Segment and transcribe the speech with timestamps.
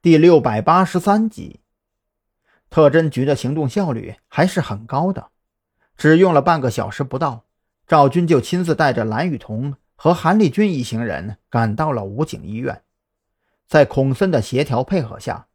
[0.00, 1.58] 第六百八十三集。
[2.70, 5.30] 特侦局的行动效率还是很高的，
[5.96, 7.46] 只用了半个小时不到，
[7.84, 12.84] 赵军就亲自带着蓝雨桐和韩立军一行人赶到了武警医院。
[13.66, 15.48] 在孔森的协调配合下，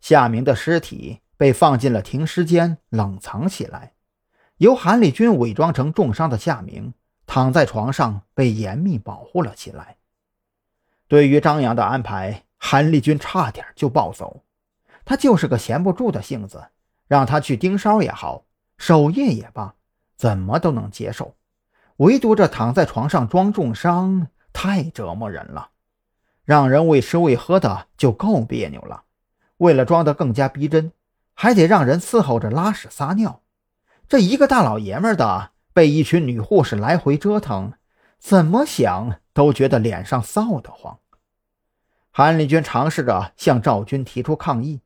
[0.00, 3.94] 夏明的尸体被放进了停尸间冷藏起来，
[4.58, 6.94] 由韩立军伪装成重伤的夏明
[7.26, 9.96] 躺在床上被严密保护了起来。
[11.08, 14.42] 对于张扬的安排，韩立军差点就暴走。
[15.04, 16.66] 他就是个闲不住的性子，
[17.06, 18.44] 让他去盯梢也好，
[18.76, 19.74] 守夜也罢，
[20.16, 21.34] 怎么都能接受。
[21.96, 25.70] 唯独这躺在床上装重伤，太折磨人了，
[26.44, 29.04] 让人喂吃喂喝的就够别扭了。
[29.56, 30.92] 为了装得更加逼真，
[31.34, 33.40] 还得让人伺候着拉屎撒尿。
[34.08, 37.72] 这一个大老爷们的被一群女护士来回折腾，
[38.18, 40.98] 怎么想都觉得脸上臊得慌。
[42.18, 44.80] 韩立军尝试着向赵军提出抗议。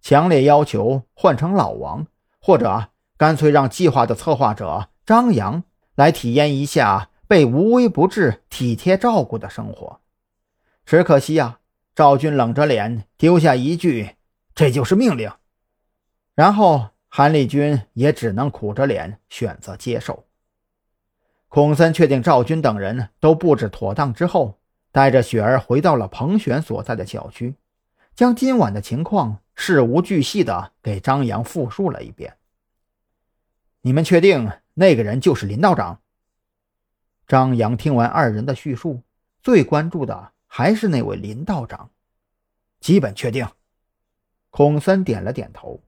[0.00, 2.08] 强烈要求换成老王，
[2.40, 5.62] 或者干脆让计划的策划者张扬
[5.94, 10.00] 来体验一下被无微不至、体贴照顾的生活。
[10.84, 11.60] 只可惜呀，
[11.94, 14.16] 赵军冷着脸丢下一句
[14.52, 15.30] ：“这就是命令。”
[16.34, 20.24] 然后韩立军也只能苦着脸选择接受。
[21.46, 24.58] 孔森确定赵军等人都布置妥当之后，
[24.92, 27.56] 带着雪儿回到了彭璇所在的小区，
[28.14, 29.38] 将今晚的情况。
[29.54, 32.38] 事无巨细的给张扬复述了一遍。
[33.82, 36.00] 你们确定那个人就是林道长？
[37.26, 39.02] 张扬听完二人的叙述，
[39.42, 41.90] 最关注的还是那位林道长。
[42.80, 43.46] 基本确定。
[44.48, 45.82] 孔森点了点头。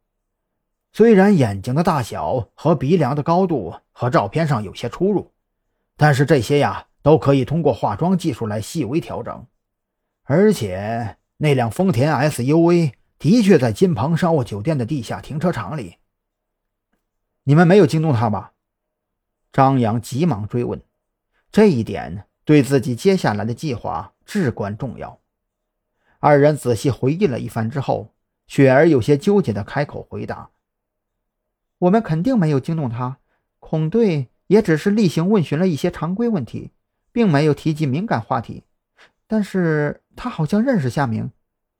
[0.92, 5.32] 虽然眼睛的大小和鼻梁的高度和照片上有些出入，
[5.96, 9.46] 但是这些呀都可以通过化妆技术来细微调整。
[10.24, 12.94] 而且那辆丰田 SUV。
[13.16, 15.96] 的确，在金鹏商务酒店的地下停车场里。
[17.44, 18.52] 你们没有惊动他吧？
[19.50, 20.82] 张扬急忙追问，
[21.50, 25.20] 这一点对自己接下来的计划至关重要。
[26.18, 28.12] 二人仔细回忆了一番之后，
[28.46, 30.50] 雪儿有些纠结的开口回答
[31.78, 33.18] ：“我们肯定没有惊动他，
[33.58, 36.72] 孔队也只是例行问询了一些常规问题，
[37.14, 38.64] 并没有提及敏感话题。
[39.26, 41.30] 但是他好像认识夏明。”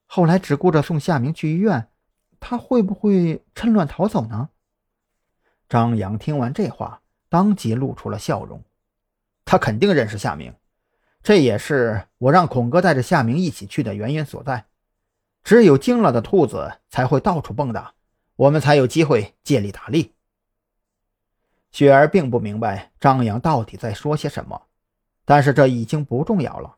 [0.07, 1.89] 后来只顾着送夏明去医院，
[2.39, 4.51] 他会不会趁乱逃走呢？
[5.69, 8.63] 张扬听完这话，当即露出了笑容。
[9.45, 10.55] 他肯定认识夏明，
[11.23, 14.67] 这也是我让孔哥带着夏明一起去的原因所在。
[15.43, 17.91] 只有惊了的兔子才会到处蹦跶，
[18.37, 20.13] 我们才有机会借力打力。
[21.73, 24.63] 雪儿并不明白张扬到底在说些什么，
[25.25, 26.77] 但是这已经不重要了。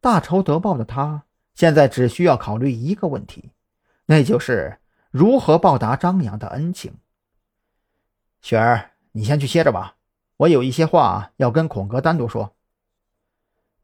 [0.00, 1.24] 大仇得报的他。
[1.54, 3.52] 现在只需要考虑一个问题，
[4.06, 4.80] 那就是
[5.12, 6.96] 如何报答张扬的恩情。
[8.42, 9.94] 雪儿，你先去歇着吧，
[10.38, 12.56] 我有一些话要跟孔哥单独说。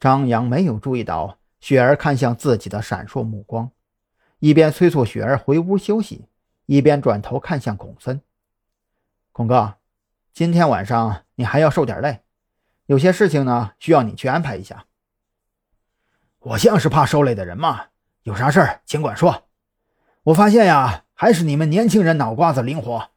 [0.00, 3.70] 张扬没有注意到雪儿看向自己的闪烁目光，
[4.40, 6.26] 一边催促雪儿回屋休息，
[6.66, 8.20] 一边转头看向孔森。
[9.30, 9.76] 孔哥，
[10.32, 12.20] 今天晚上你还要受点累，
[12.90, 14.86] 有些事情呢需要你去安排一下。
[16.40, 17.84] 我像是怕受累的人吗？
[18.24, 19.46] 有啥事儿尽管说。
[20.24, 23.10] 我发现呀，还是你们年轻人脑瓜子灵活。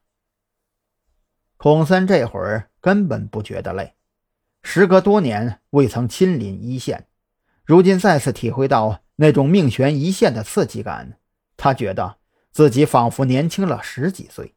[1.58, 3.96] 孔森这会儿根本不觉得累，
[4.62, 7.08] 时隔多年未曾亲临一线，
[7.66, 11.18] 如今再次体会到那种命悬一线的刺激感，
[11.58, 12.18] 他觉得
[12.52, 14.54] 自己仿佛年轻了十几岁。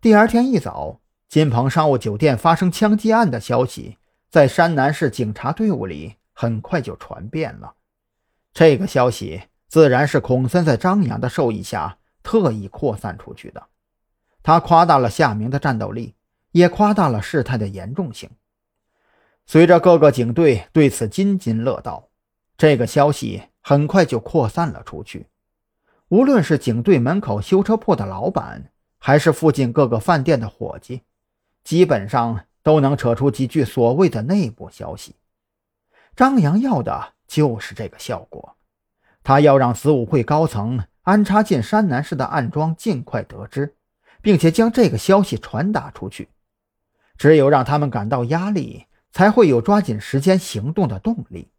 [0.00, 3.98] 第二天一早，金鹏商务酒店发生枪击案的消息
[4.30, 6.16] 在山南市警察队伍里。
[6.38, 7.72] 很快就传遍了。
[8.52, 13.68] 这个消息自然是孔森在张扬的授意下特意扩散出去的。
[14.42, 16.14] 他夸大了夏明的战斗力，
[16.52, 18.28] 也夸大了事态的严重性。
[19.46, 22.10] 随着各个警队对此津津乐道，
[22.58, 25.28] 这个消息很快就扩散了出去。
[26.08, 31.00] 无论是警队门口修车铺的老板，还是附近各个饭店的伙计，
[31.66, 35.16] 基本上都能扯出几句所谓的内部消息。
[36.14, 38.54] 张扬要的就是这个效果，
[39.24, 43.74] 他要让子午会高层安插进山南市的暗桩尽快得知，
[44.22, 46.28] 并且将这个消息传达出去。
[47.18, 51.50] 只有让他们感到压力，才会有抓紧时间行动的动力。